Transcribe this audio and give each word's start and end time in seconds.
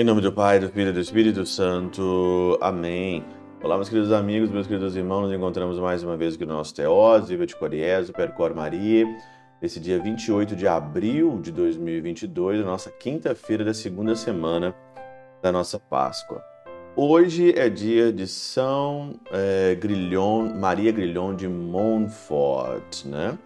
Em 0.00 0.02
nome 0.02 0.22
do 0.22 0.32
Pai, 0.32 0.58
do 0.58 0.70
Filho 0.70 0.88
e 0.88 0.92
do 0.94 1.00
Espírito 1.00 1.44
Santo. 1.44 2.56
Amém. 2.58 3.22
Olá, 3.62 3.76
meus 3.76 3.90
queridos 3.90 4.10
amigos, 4.10 4.50
meus 4.50 4.66
queridos 4.66 4.96
irmãos. 4.96 5.24
Nos 5.24 5.32
encontramos 5.34 5.78
mais 5.78 6.02
uma 6.02 6.16
vez 6.16 6.36
aqui 6.36 6.46
no 6.46 6.54
nosso 6.54 6.74
Teós, 6.74 7.28
Viva 7.28 7.44
de 7.44 7.54
Coriés, 7.54 8.10
Percor 8.10 8.54
Maria. 8.54 9.04
Esse 9.60 9.78
dia 9.78 10.00
28 10.00 10.56
de 10.56 10.66
abril 10.66 11.38
de 11.42 11.52
2022, 11.52 12.62
a 12.62 12.64
nossa 12.64 12.90
quinta-feira 12.90 13.62
da 13.62 13.74
segunda 13.74 14.16
semana 14.16 14.74
da 15.42 15.52
nossa 15.52 15.78
Páscoa. 15.78 16.42
Hoje 16.96 17.52
é 17.54 17.68
dia 17.68 18.10
de 18.10 18.26
São 18.26 19.20
é, 19.30 19.74
Grilhon, 19.74 20.54
Maria 20.54 20.92
Grilhon 20.92 21.36
de 21.36 21.46
Montfort, 21.46 23.04
né? 23.04 23.38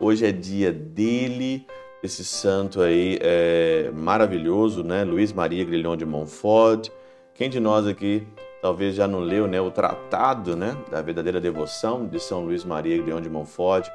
Hoje 0.00 0.24
é 0.24 0.32
dia 0.32 0.72
dele, 0.72 1.66
esse 2.02 2.24
santo 2.24 2.80
aí 2.80 3.18
é 3.20 3.90
maravilhoso, 3.94 4.82
né? 4.82 5.04
Luiz 5.04 5.32
Maria 5.32 5.64
Grilhon 5.64 5.96
de 5.96 6.06
Montfort. 6.06 6.90
Quem 7.34 7.50
de 7.50 7.58
nós 7.58 7.86
aqui 7.86 8.26
talvez 8.60 8.94
já 8.94 9.06
não 9.06 9.20
leu, 9.20 9.46
né, 9.46 9.60
o 9.60 9.70
tratado, 9.70 10.56
né, 10.56 10.76
da 10.90 11.00
verdadeira 11.00 11.40
devoção 11.40 12.06
de 12.06 12.18
São 12.18 12.44
Luís 12.44 12.64
Maria 12.64 13.00
Grilhon 13.00 13.20
de 13.20 13.30
Montfort, 13.30 13.88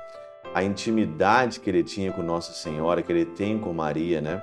a 0.54 0.64
intimidade 0.64 1.60
que 1.60 1.70
ele 1.70 1.84
tinha 1.84 2.14
com 2.14 2.22
Nossa 2.22 2.54
Senhora, 2.54 3.02
que 3.02 3.12
ele 3.12 3.26
tem 3.26 3.60
com 3.60 3.74
Maria, 3.74 4.22
né? 4.22 4.42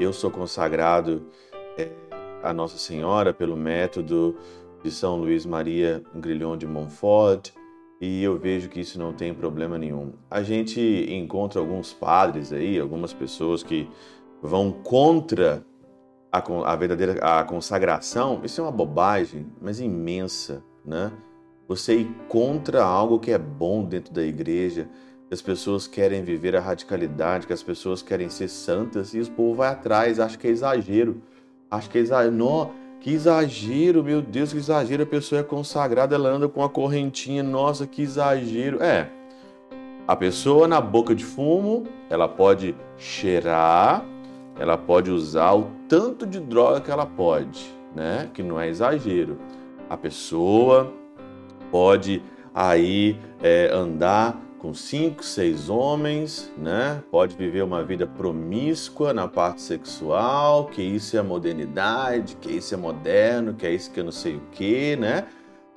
Eu 0.00 0.12
sou 0.12 0.30
consagrado 0.30 1.28
é, 1.76 1.88
a 2.42 2.52
Nossa 2.52 2.78
Senhora 2.78 3.32
pelo 3.32 3.56
método 3.56 4.36
de 4.82 4.90
São 4.90 5.16
Luís 5.16 5.46
Maria 5.46 6.02
Grilhon 6.14 6.56
de 6.56 6.66
Montfort 6.66 7.52
e 8.02 8.20
eu 8.20 8.36
vejo 8.36 8.68
que 8.68 8.80
isso 8.80 8.98
não 8.98 9.12
tem 9.12 9.32
problema 9.32 9.78
nenhum. 9.78 10.14
A 10.28 10.42
gente 10.42 10.80
encontra 11.08 11.60
alguns 11.60 11.92
padres 11.92 12.52
aí, 12.52 12.76
algumas 12.76 13.12
pessoas 13.12 13.62
que 13.62 13.88
vão 14.42 14.72
contra 14.72 15.64
a, 16.32 16.38
a 16.72 16.74
verdadeira 16.74 17.12
a 17.22 17.44
consagração. 17.44 18.40
Isso 18.42 18.60
é 18.60 18.64
uma 18.64 18.72
bobagem, 18.72 19.46
mas 19.60 19.78
imensa, 19.78 20.64
né? 20.84 21.12
Você 21.68 21.98
ir 21.98 22.10
contra 22.28 22.82
algo 22.82 23.20
que 23.20 23.30
é 23.30 23.38
bom 23.38 23.84
dentro 23.84 24.12
da 24.12 24.24
igreja, 24.24 24.88
que 25.28 25.34
as 25.34 25.40
pessoas 25.40 25.86
querem 25.86 26.24
viver 26.24 26.56
a 26.56 26.60
radicalidade, 26.60 27.46
que 27.46 27.52
as 27.52 27.62
pessoas 27.62 28.02
querem 28.02 28.28
ser 28.28 28.48
santas 28.48 29.14
e 29.14 29.20
o 29.20 29.30
povo 29.30 29.54
vai 29.54 29.68
atrás, 29.68 30.18
acha 30.18 30.36
que 30.36 30.48
é 30.48 30.50
exagero. 30.50 31.22
Acho 31.70 31.88
que 31.88 31.98
é 31.98 32.00
exagero. 32.00 32.34
Não, 32.34 32.72
que 33.02 33.12
exagero, 33.12 34.04
meu 34.04 34.22
Deus, 34.22 34.52
que 34.52 34.58
exagero. 34.58 35.02
A 35.02 35.06
pessoa 35.06 35.40
é 35.40 35.44
consagrada, 35.44 36.14
ela 36.14 36.28
anda 36.28 36.48
com 36.48 36.62
a 36.62 36.68
correntinha. 36.68 37.42
Nossa, 37.42 37.84
que 37.84 38.00
exagero. 38.00 38.80
É. 38.80 39.10
A 40.06 40.14
pessoa 40.14 40.68
na 40.68 40.80
boca 40.80 41.12
de 41.12 41.24
fumo, 41.24 41.84
ela 42.08 42.28
pode 42.28 42.76
cheirar, 42.96 44.04
ela 44.56 44.78
pode 44.78 45.10
usar 45.10 45.52
o 45.52 45.68
tanto 45.88 46.24
de 46.24 46.38
droga 46.38 46.80
que 46.80 46.92
ela 46.92 47.04
pode, 47.04 47.74
né? 47.94 48.30
Que 48.32 48.40
não 48.40 48.58
é 48.58 48.68
exagero. 48.68 49.36
A 49.90 49.96
pessoa 49.96 50.92
pode 51.72 52.22
aí 52.54 53.18
é, 53.42 53.68
andar 53.72 54.40
com 54.62 54.72
cinco, 54.72 55.24
seis 55.24 55.68
homens, 55.68 56.48
né? 56.56 57.02
Pode 57.10 57.34
viver 57.34 57.64
uma 57.64 57.82
vida 57.82 58.06
promíscua 58.06 59.12
na 59.12 59.26
parte 59.26 59.60
sexual, 59.60 60.66
que 60.66 60.80
isso 60.80 61.16
é 61.18 61.22
modernidade, 61.22 62.36
que 62.36 62.52
isso 62.52 62.72
é 62.72 62.76
moderno, 62.76 63.54
que 63.54 63.66
é 63.66 63.72
isso 63.72 63.90
que 63.90 63.98
eu 63.98 64.04
não 64.04 64.12
sei 64.12 64.36
o 64.36 64.42
que, 64.52 64.94
né? 64.94 65.26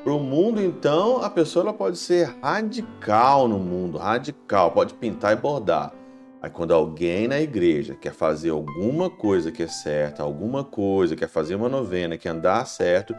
Para 0.04 0.14
o 0.14 0.20
mundo, 0.20 0.62
então, 0.62 1.24
a 1.24 1.32
pessoa 1.32 1.74
pode 1.74 1.98
ser 1.98 2.36
radical 2.44 3.48
no 3.48 3.58
mundo, 3.58 3.98
radical, 3.98 4.70
pode 4.70 4.94
pintar 4.94 5.34
e 5.34 5.36
bordar. 5.36 5.92
Aí 6.40 6.52
quando 6.52 6.72
alguém 6.72 7.28
na 7.28 7.42
igreja 7.42 7.96
quer 7.96 8.14
fazer 8.14 8.52
alguma 8.52 9.10
coisa 9.10 9.52
que 9.52 9.64
é 9.64 9.68
certa, 9.68 10.22
alguma 10.22 10.64
coisa, 10.64 11.16
quer 11.16 11.28
fazer 11.28 11.56
uma 11.56 11.68
novena, 11.68 12.20
quer 12.20 12.30
andar 12.30 12.64
certo, 12.68 13.16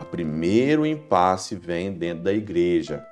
o 0.00 0.04
primeiro 0.04 0.84
impasse 0.84 1.54
vem 1.54 1.92
dentro 1.92 2.24
da 2.24 2.32
igreja 2.32 3.06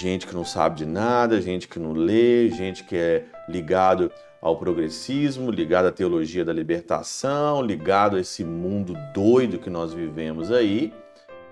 gente 0.00 0.26
que 0.26 0.34
não 0.34 0.44
sabe 0.44 0.78
de 0.78 0.86
nada, 0.86 1.40
gente 1.42 1.68
que 1.68 1.78
não 1.78 1.92
lê, 1.92 2.48
gente 2.48 2.82
que 2.84 2.96
é 2.96 3.26
ligado 3.46 4.10
ao 4.40 4.56
progressismo, 4.56 5.50
ligado 5.50 5.86
à 5.86 5.92
teologia 5.92 6.42
da 6.42 6.52
libertação, 6.52 7.60
ligado 7.60 8.16
a 8.16 8.20
esse 8.20 8.42
mundo 8.42 8.94
doido 9.12 9.58
que 9.58 9.68
nós 9.68 9.92
vivemos 9.92 10.50
aí, 10.50 10.94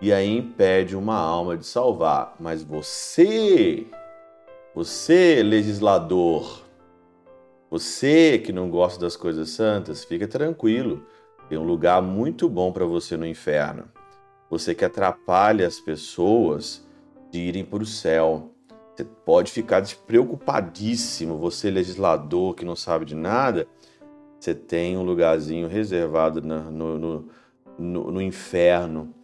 e 0.01 0.11
aí 0.11 0.35
impede 0.35 0.97
uma 0.97 1.17
alma 1.17 1.59
de 1.59 1.67
salvar. 1.67 2.35
Mas 2.41 2.63
você, 2.63 3.87
você 4.75 5.43
legislador, 5.43 6.63
você 7.71 8.39
que 8.39 8.51
não 8.51 8.71
gosta 8.71 8.99
das 8.99 9.15
coisas 9.15 9.51
santas, 9.51 10.05
fica 10.05 10.27
tranquilo. 10.27 11.05
Tem 11.51 11.59
um 11.59 11.67
lugar 11.67 12.01
muito 12.01 12.49
bom 12.49 12.73
para 12.73 12.87
você 12.87 13.15
no 13.15 13.27
inferno. 13.27 13.91
Você 14.49 14.75
que 14.75 14.87
atrapalha 14.87 15.67
as 15.67 15.79
pessoas 15.79 16.88
de 17.31 17.39
irem 17.39 17.65
para 17.65 17.83
o 17.83 17.87
céu. 17.87 18.53
Você 18.95 19.05
pode 19.05 19.53
ficar 19.53 19.81
despreocupadíssimo, 19.81 21.39
você 21.39 21.71
legislador 21.71 22.55
que 22.55 22.65
não 22.65 22.75
sabe 22.75 23.05
de 23.05 23.15
nada, 23.15 23.69
você 24.39 24.55
tem 24.55 24.97
um 24.97 25.03
lugarzinho 25.03 25.69
reservado 25.69 26.43
no, 26.43 26.71
no, 26.71 27.29
no, 27.79 28.11
no 28.13 28.23
inferno. 28.23 29.15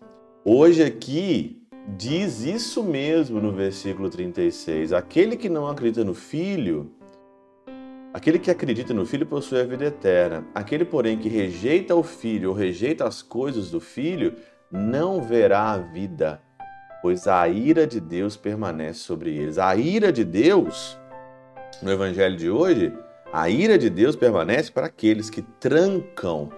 Hoje 0.44 0.82
aqui 0.82 1.60
diz 1.96 2.42
isso 2.42 2.82
mesmo 2.82 3.40
no 3.40 3.52
versículo 3.52 4.08
36. 4.08 4.92
Aquele 4.92 5.36
que 5.36 5.48
não 5.48 5.66
acredita 5.66 6.04
no 6.04 6.14
Filho, 6.14 6.90
aquele 8.12 8.38
que 8.38 8.50
acredita 8.50 8.94
no 8.94 9.04
Filho 9.04 9.26
possui 9.26 9.60
a 9.60 9.64
vida 9.64 9.86
eterna. 9.86 10.46
Aquele, 10.54 10.84
porém, 10.84 11.18
que 11.18 11.28
rejeita 11.28 11.94
o 11.94 12.02
Filho 12.02 12.50
ou 12.50 12.54
rejeita 12.54 13.06
as 13.06 13.22
coisas 13.22 13.70
do 13.70 13.80
Filho, 13.80 14.34
não 14.70 15.20
verá 15.20 15.72
a 15.72 15.78
vida, 15.78 16.42
pois 17.04 17.28
a 17.28 17.46
ira 17.46 17.86
de 17.86 18.00
Deus 18.00 18.34
permanece 18.34 19.00
sobre 19.00 19.36
eles. 19.36 19.58
A 19.58 19.76
ira 19.76 20.10
de 20.10 20.24
Deus, 20.24 20.98
no 21.82 21.92
evangelho 21.92 22.34
de 22.34 22.48
hoje, 22.48 22.94
a 23.30 23.46
ira 23.50 23.76
de 23.76 23.90
Deus 23.90 24.16
permanece 24.16 24.72
para 24.72 24.86
aqueles 24.86 25.28
que 25.28 25.42
trancam, 25.42 26.50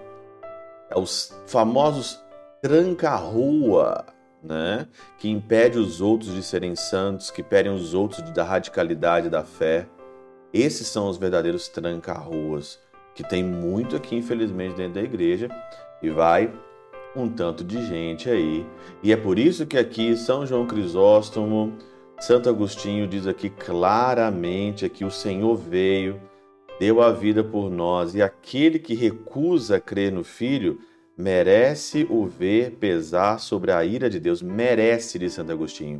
é 0.89 0.97
os 0.97 1.37
famosos 1.47 2.23
tranca-rua, 2.61 4.05
né? 4.41 4.87
que 5.17 5.29
impede 5.29 5.77
os 5.77 5.99
outros 5.99 6.33
de 6.33 6.41
serem 6.41 6.77
santos, 6.77 7.29
que 7.29 7.41
impedem 7.41 7.73
os 7.73 7.93
outros 7.93 8.21
da 8.31 8.45
radicalidade 8.45 9.29
da 9.29 9.43
fé. 9.43 9.85
Esses 10.53 10.87
são 10.87 11.09
os 11.09 11.17
verdadeiros 11.17 11.67
tranca-ruas, 11.67 12.79
que 13.13 13.21
tem 13.21 13.43
muito 13.43 13.97
aqui, 13.97 14.15
infelizmente, 14.15 14.77
dentro 14.77 14.93
da 14.93 15.01
igreja, 15.03 15.49
e 16.01 16.09
vai 16.09 16.53
um 17.21 17.29
tanto 17.29 17.63
de 17.63 17.85
gente 17.85 18.29
aí. 18.29 18.65
E 19.01 19.11
é 19.11 19.17
por 19.17 19.39
isso 19.39 19.65
que 19.65 19.77
aqui 19.77 20.15
São 20.15 20.45
João 20.45 20.65
Crisóstomo, 20.65 21.73
Santo 22.19 22.49
Agostinho 22.49 23.07
diz 23.07 23.27
aqui 23.27 23.49
claramente 23.49 24.89
que 24.89 25.05
o 25.05 25.11
Senhor 25.11 25.55
veio, 25.55 26.19
deu 26.79 27.01
a 27.01 27.11
vida 27.11 27.43
por 27.43 27.69
nós 27.69 28.15
e 28.15 28.21
aquele 28.21 28.79
que 28.79 28.93
recusa 28.93 29.79
crer 29.79 30.11
no 30.11 30.23
Filho 30.23 30.79
merece 31.17 32.05
o 32.09 32.25
ver 32.25 32.71
pesar 32.79 33.39
sobre 33.39 33.71
a 33.71 33.83
ira 33.83 34.09
de 34.09 34.19
Deus, 34.19 34.41
merece, 34.41 35.17
diz 35.17 35.33
Santo 35.33 35.51
Agostinho. 35.51 35.99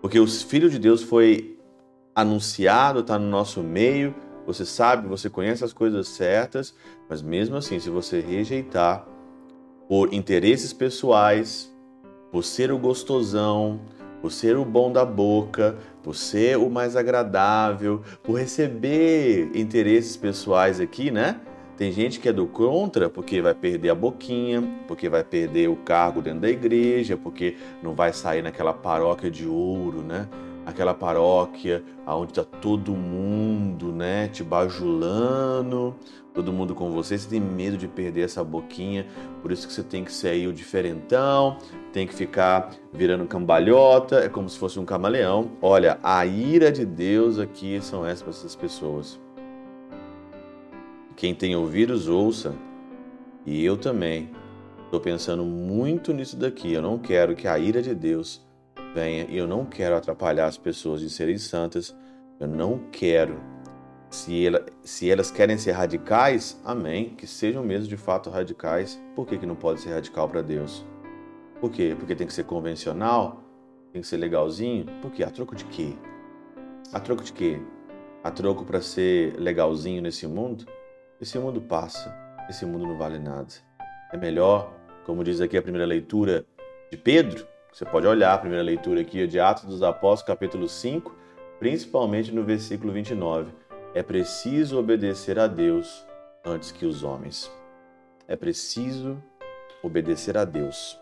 Porque 0.00 0.18
o 0.18 0.26
Filho 0.26 0.68
de 0.68 0.78
Deus 0.78 1.02
foi 1.02 1.56
anunciado, 2.14 3.00
está 3.00 3.18
no 3.18 3.28
nosso 3.28 3.62
meio, 3.62 4.14
você 4.46 4.64
sabe, 4.64 5.06
você 5.06 5.30
conhece 5.30 5.64
as 5.64 5.72
coisas 5.72 6.08
certas, 6.08 6.74
mas 7.08 7.22
mesmo 7.22 7.56
assim, 7.56 7.78
se 7.78 7.88
você 7.88 8.20
rejeitar, 8.20 9.06
por 9.88 10.12
interesses 10.12 10.72
pessoais, 10.72 11.72
por 12.30 12.44
ser 12.44 12.72
o 12.72 12.78
gostosão, 12.78 13.80
por 14.20 14.30
ser 14.30 14.56
o 14.56 14.64
bom 14.64 14.92
da 14.92 15.04
boca, 15.04 15.76
por 16.02 16.14
ser 16.14 16.56
o 16.56 16.70
mais 16.70 16.96
agradável, 16.96 18.02
por 18.22 18.38
receber 18.38 19.50
interesses 19.54 20.16
pessoais 20.16 20.80
aqui, 20.80 21.10
né? 21.10 21.40
Tem 21.76 21.90
gente 21.90 22.20
que 22.20 22.28
é 22.28 22.32
do 22.32 22.46
contra 22.46 23.10
porque 23.10 23.42
vai 23.42 23.54
perder 23.54 23.90
a 23.90 23.94
boquinha, 23.94 24.62
porque 24.86 25.08
vai 25.08 25.24
perder 25.24 25.68
o 25.68 25.76
cargo 25.76 26.22
dentro 26.22 26.40
da 26.40 26.48
igreja, 26.48 27.16
porque 27.16 27.56
não 27.82 27.94
vai 27.94 28.12
sair 28.12 28.42
naquela 28.42 28.72
paróquia 28.72 29.30
de 29.30 29.46
ouro, 29.46 30.02
né? 30.02 30.28
Aquela 30.64 30.94
paróquia 30.94 31.82
onde 32.06 32.32
está 32.32 32.44
todo 32.44 32.94
mundo, 32.94 33.92
né? 33.92 34.28
Te 34.28 34.44
bajulando, 34.44 35.94
todo 36.32 36.52
mundo 36.52 36.74
com 36.74 36.90
você, 36.90 37.18
você 37.18 37.28
tem 37.28 37.40
medo 37.40 37.76
de 37.76 37.86
perder 37.88 38.22
essa 38.22 38.42
boquinha, 38.42 39.06
por 39.42 39.52
isso 39.52 39.66
que 39.66 39.72
você 39.72 39.82
tem 39.82 40.04
que 40.04 40.12
ser 40.12 40.28
aí 40.28 40.46
o 40.46 40.52
diferentão, 40.52 41.58
tem 41.92 42.06
que 42.06 42.14
ficar 42.14 42.70
virando 42.92 43.26
cambalhota, 43.26 44.20
é 44.20 44.28
como 44.28 44.48
se 44.48 44.58
fosse 44.58 44.78
um 44.78 44.84
camaleão. 44.84 45.50
Olha, 45.60 45.98
a 46.02 46.24
ira 46.24 46.70
de 46.72 46.84
Deus 46.84 47.38
aqui 47.38 47.80
são 47.80 48.06
essas 48.06 48.54
pessoas. 48.54 49.20
Quem 51.16 51.34
tem 51.34 51.54
ouvidos, 51.54 52.08
ouça. 52.08 52.54
E 53.44 53.64
eu 53.64 53.76
também. 53.76 54.30
Estou 54.84 55.00
pensando 55.00 55.44
muito 55.44 56.12
nisso 56.12 56.36
daqui. 56.36 56.72
Eu 56.72 56.82
não 56.82 56.98
quero 56.98 57.34
que 57.34 57.48
a 57.48 57.58
ira 57.58 57.80
de 57.80 57.94
Deus 57.94 58.44
venha 58.94 59.26
e 59.28 59.36
eu 59.36 59.46
não 59.46 59.64
quero 59.64 59.96
atrapalhar 59.96 60.46
as 60.46 60.58
pessoas 60.58 61.00
de 61.00 61.10
serem 61.10 61.38
santas. 61.38 61.96
Eu 62.38 62.48
não 62.48 62.78
quero 62.90 63.40
Se, 64.10 64.46
ela, 64.46 64.66
se 64.82 65.10
elas 65.10 65.30
querem 65.30 65.56
ser 65.56 65.72
radicais, 65.72 66.60
amém, 66.64 67.14
que 67.16 67.26
sejam 67.26 67.64
mesmo 67.64 67.88
de 67.88 67.96
fato 67.96 68.28
radicais. 68.28 69.00
Por 69.14 69.26
que, 69.26 69.38
que 69.38 69.46
não 69.46 69.56
pode 69.56 69.80
ser 69.80 69.94
radical 69.94 70.28
para 70.28 70.42
Deus? 70.42 70.84
Por 71.60 71.70
quê? 71.70 71.96
Porque 71.98 72.14
tem 72.14 72.26
que 72.26 72.32
ser 72.34 72.44
convencional? 72.44 73.42
Tem 73.90 74.02
que 74.02 74.06
ser 74.06 74.18
legalzinho? 74.18 74.84
Por 75.00 75.10
quê? 75.10 75.24
A 75.24 75.30
troco 75.30 75.54
de 75.54 75.64
quê? 75.64 75.94
A 76.92 77.00
troco 77.00 77.24
de 77.24 77.32
quê? 77.32 77.58
A 78.22 78.30
troco 78.30 78.64
para 78.66 78.82
ser 78.82 79.34
legalzinho 79.38 80.02
nesse 80.02 80.26
mundo? 80.26 80.66
Esse 81.18 81.38
mundo 81.38 81.62
passa, 81.62 82.14
esse 82.50 82.66
mundo 82.66 82.86
não 82.86 82.98
vale 82.98 83.18
nada. 83.18 83.48
É 84.12 84.16
melhor, 84.18 84.74
como 85.06 85.24
diz 85.24 85.40
aqui 85.40 85.56
a 85.56 85.62
primeira 85.62 85.86
leitura 85.86 86.44
de 86.90 86.98
Pedro, 86.98 87.46
você 87.72 87.86
pode 87.86 88.06
olhar 88.06 88.34
a 88.34 88.38
primeira 88.38 88.62
leitura 88.62 89.00
aqui 89.00 89.26
de 89.26 89.40
Atos 89.40 89.64
dos 89.64 89.82
Apóstolos, 89.82 90.22
capítulo 90.24 90.68
5, 90.68 91.14
principalmente 91.58 92.30
no 92.30 92.44
versículo 92.44 92.92
29. 92.92 93.50
É 93.94 94.02
preciso 94.02 94.78
obedecer 94.78 95.38
a 95.38 95.46
Deus 95.46 96.06
antes 96.44 96.70
que 96.70 96.84
os 96.84 97.02
homens. 97.02 97.50
É 98.28 98.36
preciso 98.36 99.22
obedecer 99.82 100.36
a 100.36 100.44
Deus 100.44 101.00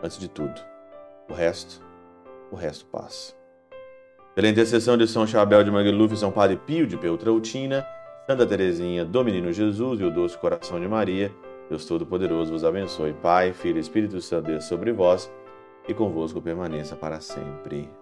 antes 0.00 0.16
de 0.16 0.28
tudo. 0.28 0.54
O 1.28 1.34
resto, 1.34 1.84
o 2.52 2.56
resto 2.56 2.86
passa. 2.86 3.34
Pela 4.32 4.46
intercessão 4.46 4.96
de 4.96 5.08
São 5.08 5.26
Chabel 5.26 5.64
de 5.64 5.72
Magluf, 5.72 6.16
São 6.16 6.30
Padre 6.30 6.56
Pio 6.56 6.86
de 6.86 6.96
Peltrautina, 6.96 7.84
Santa 8.28 8.46
Teresinha 8.46 9.04
do 9.04 9.24
Menino 9.24 9.52
Jesus 9.52 9.98
e 9.98 10.04
o 10.04 10.10
Doce 10.10 10.38
Coração 10.38 10.78
de 10.78 10.86
Maria, 10.86 11.32
Deus 11.68 11.84
Todo-Poderoso 11.84 12.52
vos 12.52 12.64
abençoe. 12.64 13.12
Pai, 13.12 13.52
Filho 13.52 13.78
e 13.78 13.80
Espírito 13.80 14.20
Santo, 14.20 14.46
Deus 14.46 14.64
sobre 14.64 14.92
vós 14.92 15.28
e 15.88 15.94
convosco 15.94 16.40
permaneça 16.40 16.96
para 16.96 17.20
sempre. 17.20 18.01